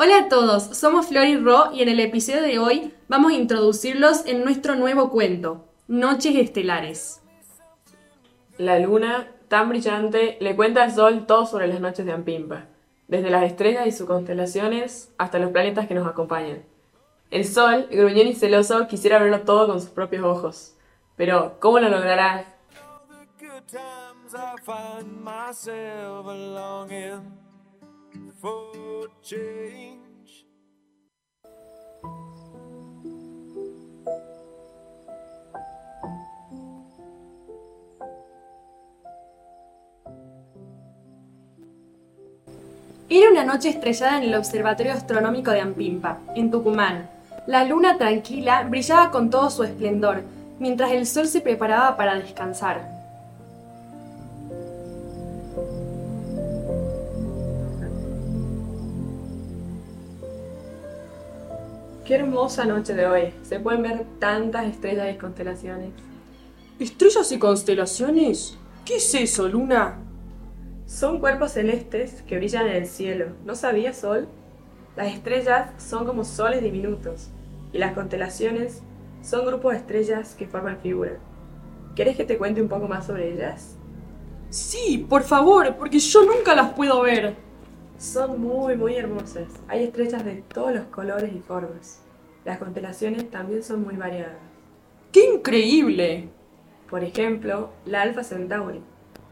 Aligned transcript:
Hola 0.00 0.16
a 0.18 0.28
todos, 0.28 0.62
somos 0.62 1.08
Flor 1.08 1.26
y 1.26 1.36
Ro 1.36 1.72
y 1.72 1.82
en 1.82 1.88
el 1.88 1.98
episodio 1.98 2.42
de 2.42 2.60
hoy 2.60 2.94
vamos 3.08 3.32
a 3.32 3.34
introducirlos 3.34 4.24
en 4.26 4.44
nuestro 4.44 4.76
nuevo 4.76 5.10
cuento, 5.10 5.64
Noches 5.88 6.36
Estelares. 6.36 7.20
La 8.58 8.78
luna, 8.78 9.26
tan 9.48 9.68
brillante, 9.68 10.36
le 10.38 10.54
cuenta 10.54 10.84
al 10.84 10.92
sol 10.92 11.26
todo 11.26 11.46
sobre 11.46 11.66
las 11.66 11.80
noches 11.80 12.06
de 12.06 12.12
Ampimpa, 12.12 12.66
desde 13.08 13.28
las 13.28 13.42
estrellas 13.42 13.88
y 13.88 13.90
sus 13.90 14.06
constelaciones 14.06 15.12
hasta 15.18 15.40
los 15.40 15.50
planetas 15.50 15.88
que 15.88 15.94
nos 15.94 16.06
acompañan. 16.06 16.62
El 17.32 17.44
sol, 17.44 17.88
gruñón 17.90 18.28
y 18.28 18.36
celoso, 18.36 18.86
quisiera 18.86 19.18
verlo 19.18 19.40
todo 19.40 19.66
con 19.66 19.80
sus 19.80 19.90
propios 19.90 20.24
ojos. 20.24 20.76
Pero, 21.16 21.56
¿cómo 21.58 21.80
lo 21.80 21.88
logrará? 21.88 22.54
Era 43.10 43.30
una 43.30 43.44
noche 43.44 43.70
estrellada 43.70 44.18
en 44.18 44.24
el 44.24 44.34
Observatorio 44.34 44.92
Astronómico 44.92 45.50
de 45.50 45.60
Ampimpa, 45.60 46.18
en 46.34 46.50
Tucumán. 46.50 47.08
La 47.46 47.64
luna 47.64 47.96
tranquila 47.96 48.64
brillaba 48.64 49.10
con 49.10 49.30
todo 49.30 49.48
su 49.48 49.64
esplendor, 49.64 50.22
mientras 50.58 50.90
el 50.92 51.06
sol 51.06 51.26
se 51.26 51.40
preparaba 51.40 51.96
para 51.96 52.16
descansar. 52.16 52.97
Qué 62.08 62.14
hermosa 62.14 62.64
noche 62.64 62.94
de 62.94 63.06
hoy. 63.06 63.34
Se 63.42 63.60
pueden 63.60 63.82
ver 63.82 64.06
tantas 64.18 64.64
estrellas 64.64 65.14
y 65.14 65.18
constelaciones. 65.18 65.90
¿Estrellas 66.78 67.30
y 67.32 67.38
constelaciones? 67.38 68.56
¿Qué 68.86 68.96
es 68.96 69.14
eso, 69.14 69.46
Luna? 69.46 69.98
Son 70.86 71.20
cuerpos 71.20 71.52
celestes 71.52 72.22
que 72.22 72.38
brillan 72.38 72.66
en 72.66 72.76
el 72.76 72.86
cielo. 72.86 73.26
¿No 73.44 73.54
sabías, 73.54 73.98
Sol? 73.98 74.26
Las 74.96 75.08
estrellas 75.08 75.70
son 75.76 76.06
como 76.06 76.24
soles 76.24 76.62
diminutos 76.62 77.28
y 77.74 77.78
las 77.78 77.92
constelaciones 77.92 78.80
son 79.20 79.44
grupos 79.44 79.72
de 79.72 79.78
estrellas 79.80 80.34
que 80.34 80.46
forman 80.46 80.78
figuras. 80.78 81.18
¿Quieres 81.94 82.16
que 82.16 82.24
te 82.24 82.38
cuente 82.38 82.62
un 82.62 82.68
poco 82.68 82.88
más 82.88 83.04
sobre 83.04 83.34
ellas? 83.34 83.76
Sí, 84.48 85.04
por 85.10 85.24
favor, 85.24 85.76
porque 85.76 85.98
yo 85.98 86.24
nunca 86.24 86.54
las 86.54 86.72
puedo 86.72 87.02
ver. 87.02 87.36
Son 87.98 88.40
muy, 88.40 88.76
muy 88.76 88.94
hermosas. 88.94 89.48
Hay 89.66 89.82
estrellas 89.82 90.24
de 90.24 90.36
todos 90.36 90.72
los 90.72 90.84
colores 90.84 91.32
y 91.34 91.40
formas. 91.40 92.00
Las 92.44 92.58
constelaciones 92.58 93.28
también 93.28 93.64
son 93.64 93.82
muy 93.82 93.96
variadas. 93.96 94.36
¡Qué 95.10 95.34
increíble! 95.34 96.28
Por 96.88 97.02
ejemplo, 97.02 97.72
la 97.84 98.02
Alfa 98.02 98.22
Centauri, 98.22 98.82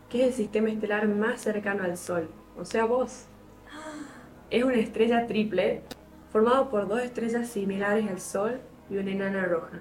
que 0.08 0.22
es 0.22 0.26
el 0.26 0.32
sistema 0.32 0.68
estelar 0.68 1.06
más 1.06 1.42
cercano 1.42 1.84
al 1.84 1.96
Sol, 1.96 2.28
o 2.58 2.64
sea, 2.64 2.86
vos. 2.86 3.26
Es 4.50 4.64
una 4.64 4.74
estrella 4.74 5.28
triple 5.28 5.82
formado 6.32 6.68
por 6.68 6.88
dos 6.88 7.00
estrellas 7.02 7.48
similares 7.48 8.10
al 8.10 8.20
Sol 8.20 8.60
y 8.90 8.96
una 8.96 9.12
enana 9.12 9.44
roja. 9.44 9.80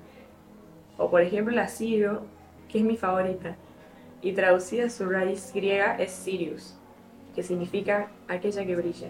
O 1.00 1.10
por 1.10 1.22
ejemplo 1.22 1.56
la 1.56 1.70
Sirio, 1.70 2.22
que 2.70 2.78
es 2.78 2.84
mi 2.84 2.98
favorita, 2.98 3.56
y 4.22 4.34
traducida 4.34 4.92
su 4.92 5.10
raíz 5.10 5.52
griega 5.56 5.98
es 5.98 6.12
Sirius, 6.12 6.78
que 7.36 7.44
significa 7.44 8.08
aquella 8.28 8.66
que 8.66 8.76
brilla. 8.76 9.10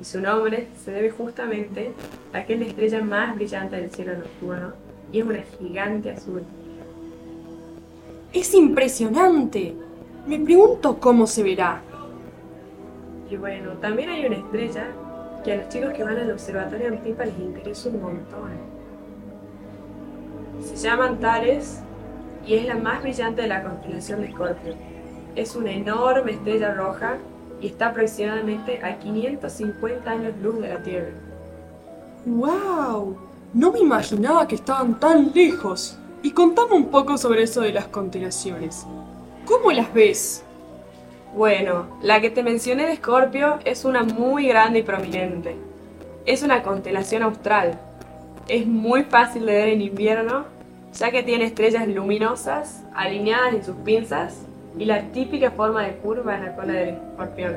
Y 0.00 0.04
su 0.04 0.20
nombre 0.20 0.68
se 0.82 0.92
debe 0.92 1.10
justamente 1.10 1.92
a 2.32 2.44
que 2.44 2.54
es 2.54 2.60
la 2.60 2.66
estrella 2.66 3.02
más 3.02 3.34
brillante 3.34 3.76
del 3.76 3.90
cielo 3.90 4.14
nocturno 4.16 4.72
y 5.12 5.20
es 5.20 5.26
una 5.26 5.42
gigante 5.58 6.10
azul. 6.10 6.42
¡Es 8.32 8.54
impresionante! 8.54 9.74
Me 10.26 10.38
pregunto 10.38 10.98
cómo 11.00 11.26
se 11.26 11.42
verá. 11.42 11.80
Y 13.30 13.36
bueno, 13.36 13.72
también 13.80 14.10
hay 14.10 14.26
una 14.26 14.36
estrella 14.36 14.86
que 15.44 15.52
a 15.52 15.56
los 15.56 15.68
chicos 15.68 15.92
que 15.94 16.04
van 16.04 16.16
al 16.16 16.30
observatorio 16.30 16.88
en 16.88 16.98
Pipa 16.98 17.24
les 17.24 17.38
interesa 17.38 17.88
un 17.88 18.02
montón. 18.02 18.50
Se 20.62 20.76
llama 20.76 21.06
Antares 21.06 21.80
y 22.46 22.54
es 22.54 22.66
la 22.66 22.76
más 22.76 23.02
brillante 23.02 23.42
de 23.42 23.48
la 23.48 23.62
constelación 23.62 24.20
de 24.20 24.28
Escorpio. 24.28 24.74
Es 25.34 25.54
una 25.56 25.70
enorme 25.70 26.32
estrella 26.32 26.74
roja 26.74 27.16
y 27.60 27.68
está 27.68 27.88
aproximadamente 27.88 28.80
a 28.84 28.98
550 28.98 30.10
años 30.10 30.34
luz 30.42 30.60
de 30.60 30.68
la 30.68 30.82
Tierra. 30.82 31.10
¡Wow! 32.24 33.16
No 33.54 33.72
me 33.72 33.80
imaginaba 33.80 34.46
que 34.46 34.56
estaban 34.56 34.98
tan 35.00 35.32
lejos. 35.34 35.98
Y 36.22 36.32
contame 36.32 36.74
un 36.74 36.86
poco 36.86 37.16
sobre 37.16 37.44
eso 37.44 37.60
de 37.60 37.72
las 37.72 37.86
constelaciones. 37.86 38.84
¿Cómo 39.46 39.70
las 39.70 39.92
ves? 39.94 40.44
Bueno, 41.34 41.86
la 42.02 42.20
que 42.20 42.30
te 42.30 42.42
mencioné 42.42 42.86
de 42.86 42.94
Escorpio 42.94 43.58
es 43.64 43.84
una 43.84 44.02
muy 44.02 44.48
grande 44.48 44.80
y 44.80 44.82
prominente. 44.82 45.56
Es 46.26 46.42
una 46.42 46.62
constelación 46.62 47.22
austral. 47.22 47.78
Es 48.48 48.66
muy 48.66 49.04
fácil 49.04 49.46
de 49.46 49.52
ver 49.52 49.68
en 49.68 49.82
invierno, 49.82 50.44
ya 50.92 51.10
que 51.10 51.22
tiene 51.22 51.44
estrellas 51.44 51.86
luminosas 51.86 52.82
alineadas 52.94 53.54
en 53.54 53.64
sus 53.64 53.76
pinzas 53.76 54.47
y 54.76 54.84
la 54.84 55.02
típica 55.12 55.50
forma 55.50 55.82
de 55.82 55.96
curva 55.96 56.36
en 56.36 56.44
la 56.44 56.56
cola 56.56 56.72
del 56.72 56.88
escorpión. 56.90 57.56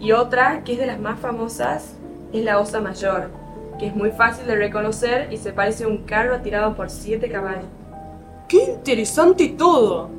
Y 0.00 0.12
otra, 0.12 0.64
que 0.64 0.72
es 0.72 0.78
de 0.78 0.86
las 0.86 0.98
más 0.98 1.20
famosas, 1.20 1.94
es 2.32 2.44
la 2.44 2.58
Osa 2.58 2.80
Mayor, 2.80 3.30
que 3.78 3.86
es 3.86 3.94
muy 3.94 4.10
fácil 4.10 4.46
de 4.46 4.56
reconocer 4.56 5.32
y 5.32 5.36
se 5.36 5.52
parece 5.52 5.84
a 5.84 5.88
un 5.88 5.98
carro 5.98 6.40
tirado 6.40 6.74
por 6.74 6.90
siete 6.90 7.30
caballos. 7.30 7.64
¡Qué 8.48 8.64
interesante 8.64 9.48
todo! 9.48 10.10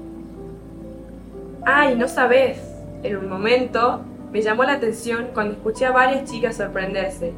Ay, 1.66 1.96
no 1.96 2.07
sabes. 2.07 2.59
En 3.03 3.18
un 3.18 3.29
momento 3.29 4.02
me 4.31 4.41
llamó 4.41 4.63
la 4.63 4.73
atención 4.73 5.28
cuando 5.34 5.53
escuché 5.53 5.85
a 5.85 5.91
varias 5.91 6.29
chicas 6.29 6.56
sorprenderse, 6.56 7.34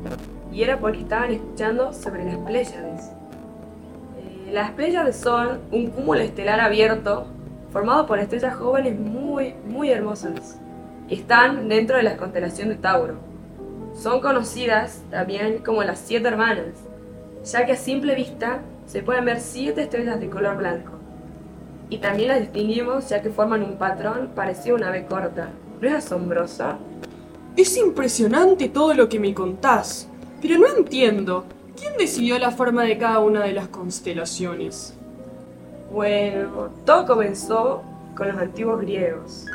y 0.51 0.63
era 0.63 0.77
porque 0.79 1.01
estaban 1.01 1.31
escuchando 1.31 1.91
sobre 1.93 2.23
las 2.25 2.37
Pléyades. 2.37 3.09
Las 4.51 4.71
Pléyades 4.71 5.15
son 5.15 5.59
un 5.71 5.87
cúmulo 5.87 6.21
estelar 6.21 6.59
abierto 6.59 7.25
formado 7.71 8.05
por 8.05 8.19
estrellas 8.19 8.55
jóvenes 8.55 8.97
muy, 8.97 9.55
muy 9.67 9.89
hermosas. 9.89 10.59
Están 11.09 11.67
dentro 11.67 11.97
de 11.97 12.03
la 12.03 12.15
constelación 12.15 12.69
de 12.69 12.75
Tauro. 12.75 13.15
Son 13.95 14.21
conocidas 14.21 15.01
también 15.09 15.59
como 15.59 15.83
las 15.83 15.97
siete 15.97 16.27
hermanas, 16.27 16.75
ya 17.43 17.65
que 17.65 17.71
a 17.71 17.75
simple 17.75 18.13
vista 18.13 18.59
se 18.85 19.01
pueden 19.01 19.25
ver 19.25 19.39
siete 19.39 19.81
estrellas 19.81 20.19
de 20.19 20.29
color 20.29 20.57
blanco. 20.57 20.91
Y 21.89 21.97
también 21.97 22.29
las 22.29 22.41
distinguimos 22.41 23.09
ya 23.09 23.23
que 23.23 23.31
forman 23.31 23.63
un 23.63 23.77
patrón 23.77 24.29
parecido 24.35 24.75
a 24.75 24.79
una 24.79 24.91
B 24.91 25.05
corta. 25.05 25.49
¿No 25.81 25.87
es 25.87 25.95
asombrosa? 25.95 26.77
Es 27.57 27.75
impresionante 27.77 28.69
todo 28.69 28.93
lo 28.93 29.09
que 29.09 29.19
me 29.19 29.33
contás, 29.33 30.07
pero 30.39 30.59
no 30.59 30.67
entiendo. 30.67 31.45
¿Quién 31.77 31.97
decidió 31.97 32.39
la 32.39 32.51
forma 32.51 32.83
de 32.83 32.97
cada 32.97 33.19
una 33.19 33.43
de 33.43 33.51
las 33.51 33.67
constelaciones? 33.67 34.93
Bueno, 35.91 36.69
todo 36.85 37.05
comenzó 37.05 37.83
con 38.15 38.29
los 38.29 38.37
antiguos 38.37 38.81
griegos. 38.81 39.45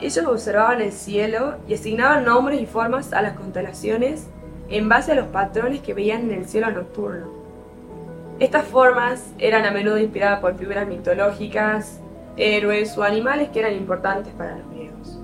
Ellos 0.00 0.26
observaban 0.26 0.80
el 0.80 0.92
cielo 0.92 1.56
y 1.68 1.74
asignaban 1.74 2.24
nombres 2.24 2.60
y 2.60 2.66
formas 2.66 3.12
a 3.12 3.22
las 3.22 3.34
constelaciones 3.34 4.26
en 4.68 4.88
base 4.88 5.12
a 5.12 5.14
los 5.14 5.26
patrones 5.26 5.80
que 5.80 5.94
veían 5.94 6.22
en 6.22 6.38
el 6.38 6.48
cielo 6.48 6.70
nocturno. 6.70 7.26
Estas 8.38 8.64
formas 8.64 9.32
eran 9.38 9.66
a 9.66 9.70
menudo 9.70 9.98
inspiradas 9.98 10.40
por 10.40 10.56
figuras 10.56 10.88
mitológicas, 10.88 12.00
héroes 12.36 12.96
o 12.96 13.02
animales 13.02 13.50
que 13.50 13.60
eran 13.60 13.74
importantes 13.74 14.32
para 14.32 14.56
los 14.56 14.70
griegos. 14.70 15.21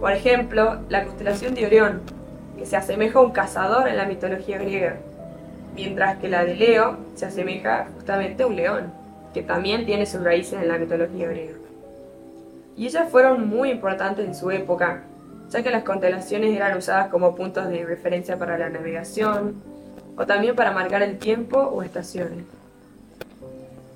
Por 0.00 0.12
ejemplo, 0.12 0.78
la 0.88 1.04
constelación 1.04 1.54
de 1.54 1.66
Orión, 1.66 2.00
que 2.56 2.64
se 2.64 2.74
asemeja 2.74 3.18
a 3.18 3.22
un 3.22 3.32
cazador 3.32 3.86
en 3.86 3.98
la 3.98 4.06
mitología 4.06 4.56
griega, 4.56 4.96
mientras 5.74 6.16
que 6.16 6.30
la 6.30 6.42
de 6.42 6.54
Leo 6.54 6.96
se 7.14 7.26
asemeja 7.26 7.86
justamente 7.94 8.42
a 8.42 8.46
un 8.46 8.56
león, 8.56 8.92
que 9.34 9.42
también 9.42 9.84
tiene 9.84 10.06
sus 10.06 10.24
raíces 10.24 10.54
en 10.54 10.68
la 10.68 10.78
mitología 10.78 11.28
griega. 11.28 11.58
Y 12.76 12.86
ellas 12.86 13.10
fueron 13.10 13.46
muy 13.46 13.70
importantes 13.70 14.24
en 14.24 14.34
su 14.34 14.50
época, 14.50 15.02
ya 15.50 15.62
que 15.62 15.70
las 15.70 15.82
constelaciones 15.82 16.56
eran 16.56 16.78
usadas 16.78 17.08
como 17.08 17.34
puntos 17.34 17.68
de 17.68 17.84
referencia 17.84 18.38
para 18.38 18.56
la 18.56 18.70
navegación, 18.70 19.62
o 20.16 20.24
también 20.24 20.56
para 20.56 20.72
marcar 20.72 21.02
el 21.02 21.18
tiempo 21.18 21.58
o 21.58 21.82
estaciones. 21.82 22.44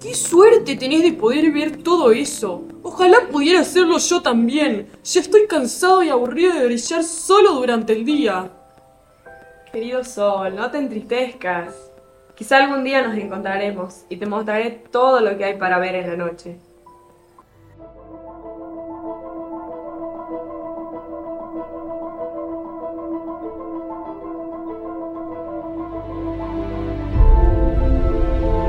¡Qué 0.04 0.14
suerte 0.14 0.76
tenés 0.76 1.02
de 1.02 1.14
poder 1.14 1.50
ver 1.50 1.82
todo 1.82 2.12
eso! 2.12 2.62
Ojalá 2.82 3.26
pudiera 3.32 3.60
hacerlo 3.60 3.96
yo 3.96 4.20
también. 4.20 4.86
Ya 5.02 5.20
estoy 5.22 5.46
cansado 5.46 6.02
y 6.02 6.10
aburrido 6.10 6.52
de 6.52 6.66
brillar 6.66 7.02
solo 7.02 7.52
durante 7.54 7.94
el 7.94 8.04
día. 8.04 8.50
Querido 9.72 10.04
Sol, 10.04 10.56
no 10.56 10.70
te 10.70 10.76
entristezcas. 10.76 11.74
Quizá 12.34 12.58
algún 12.58 12.84
día 12.84 13.00
nos 13.00 13.16
encontraremos 13.16 14.04
y 14.10 14.18
te 14.18 14.26
mostraré 14.26 14.72
todo 14.90 15.20
lo 15.20 15.38
que 15.38 15.46
hay 15.46 15.56
para 15.56 15.78
ver 15.78 15.94
en 15.94 16.06
la 16.10 16.16
noche. 16.16 16.58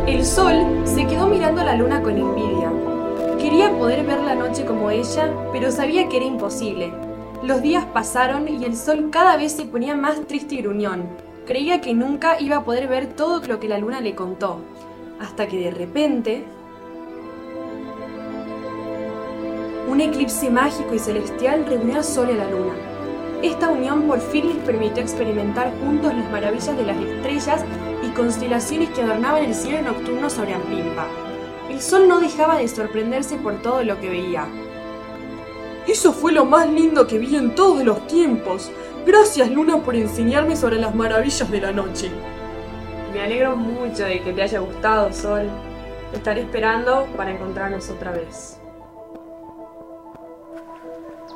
El 0.08 0.24
sol 0.24 0.84
se 0.86 1.08
quedó 1.08 1.26
mirando 1.26 1.62
a 1.62 1.64
la 1.64 1.76
luna 1.76 2.04
con 2.04 2.16
envidia. 2.16 2.72
Quería 3.40 3.72
poder 3.72 4.06
ver 4.06 4.20
la 4.20 4.36
noche 4.36 4.64
como 4.64 4.92
ella, 4.92 5.34
pero 5.52 5.72
sabía 5.72 6.08
que 6.08 6.18
era 6.18 6.28
imposible. 6.28 6.94
Los 7.42 7.64
días 7.64 7.86
pasaron 7.86 8.48
y 8.48 8.66
el 8.66 8.78
sol 8.78 9.10
cada 9.12 9.36
vez 9.36 9.54
se 9.54 9.66
ponía 9.66 9.96
más 9.96 10.22
triste 10.28 10.56
y 10.56 10.62
gruñón. 10.62 11.06
Creía 11.48 11.82
que 11.82 11.96
nunca 11.96 12.40
iba 12.40 12.58
a 12.58 12.64
poder 12.64 12.88
ver 12.88 13.08
todo 13.08 13.42
lo 13.48 13.60
que 13.60 13.68
la 13.68 13.80
luna 13.80 14.00
le 14.00 14.14
contó, 14.14 14.60
hasta 15.20 15.48
que 15.48 15.58
de 15.58 15.72
repente 15.72 16.44
un 19.90 20.02
eclipse 20.02 20.52
mágico 20.52 20.94
y 20.94 21.00
celestial 21.00 21.66
reunió 21.66 21.96
al 21.96 22.04
sol 22.04 22.28
y 22.30 22.34
a 22.34 22.44
la 22.44 22.52
luna. 22.52 22.95
Esta 23.42 23.70
unión 23.70 24.04
por 24.04 24.20
fin 24.20 24.48
les 24.48 24.58
permitió 24.58 25.04
experimentar 25.04 25.72
juntos 25.80 26.14
las 26.14 26.32
maravillas 26.32 26.76
de 26.76 26.84
las 26.84 26.98
estrellas 26.98 27.64
y 28.04 28.10
constelaciones 28.10 28.90
que 28.90 29.02
adornaban 29.02 29.44
el 29.44 29.54
cielo 29.54 29.82
nocturno 29.82 30.30
sobre 30.30 30.54
Ampimpa. 30.54 31.06
El 31.70 31.82
sol 31.82 32.08
no 32.08 32.20
dejaba 32.20 32.58
de 32.58 32.68
sorprenderse 32.68 33.36
por 33.38 33.62
todo 33.62 33.84
lo 33.84 34.00
que 34.00 34.10
veía. 34.10 34.48
Eso 35.88 36.14
fue 36.14 36.32
lo 36.32 36.46
más 36.46 36.70
lindo 36.70 37.06
que 37.06 37.20
vi 37.20 37.36
en 37.36 37.54
todos 37.54 37.84
los 37.84 38.08
tiempos. 38.08 38.72
Gracias 39.06 39.52
Luna 39.52 39.78
por 39.84 39.96
enseñarme 39.96 40.56
sobre 40.56 40.80
las 40.80 40.96
maravillas 40.96 41.52
de 41.52 41.62
la 41.62 41.72
noche. 41.72 42.10
Me 43.14 43.22
alegro 43.22 43.56
mucho 43.56 44.04
de 44.04 44.22
que 44.22 44.34
te 44.34 44.42
haya 44.42 44.60
gustado, 44.60 45.14
Sol. 45.14 45.48
Te 46.12 46.18
estaré 46.18 46.42
esperando 46.42 47.08
para 47.16 47.32
encontrarnos 47.32 47.90
otra 47.90 48.12
vez. 48.12 48.60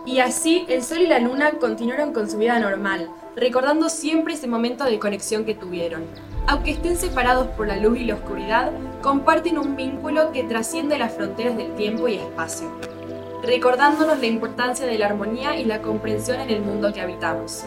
Y 0.06 0.20
así 0.20 0.66
el 0.70 0.84
sol 0.84 1.00
y 1.00 1.08
la 1.08 1.20
luna 1.20 1.52
continuaron 1.60 2.14
con 2.14 2.30
su 2.30 2.38
vida 2.38 2.60
normal, 2.60 3.10
recordando 3.36 3.90
siempre 3.90 4.34
ese 4.34 4.48
momento 4.48 4.86
de 4.86 5.00
conexión 5.00 5.46
que 5.46 5.56
tuvieron. 5.56 6.06
Aunque 6.48 6.72
estén 6.72 6.98
separados 6.98 7.48
por 7.50 7.68
la 7.68 7.78
luz 7.78 8.00
y 8.00 8.06
la 8.06 8.16
oscuridad, 8.16 8.72
comparten 9.02 9.60
un 9.60 9.76
vínculo 9.76 10.32
que 10.32 10.44
trasciende 10.44 10.98
las 10.98 11.14
fronteras 11.14 11.58
del 11.58 11.76
tiempo 11.76 12.08
y 12.08 12.16
espacio, 12.16 12.72
recordándonos 13.44 14.20
la 14.20 14.26
importancia 14.26 14.88
de 14.88 14.98
la 14.98 15.08
armonía 15.08 15.60
y 15.60 15.66
la 15.66 15.82
comprensión 15.82 16.40
en 16.40 16.50
el 16.50 16.62
mundo 16.62 16.92
que 16.92 17.02
habitamos. 17.02 17.66